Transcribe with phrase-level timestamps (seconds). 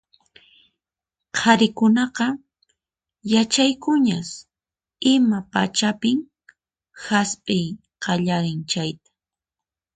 [1.37, 2.27] Qharikunaqa
[3.33, 4.29] yachankuñas
[5.13, 6.19] ima pachapin
[7.03, 7.65] hasp'iy
[8.03, 9.09] qallarin chayta.